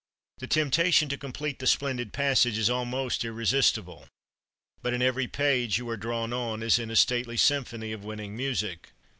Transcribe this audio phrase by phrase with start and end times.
[0.39, 4.07] The temptation to complete the splendid passage is almost irresistible.
[4.81, 8.35] But in every page you are drawn on as in a stately symphony of winning
[8.35, 8.93] music.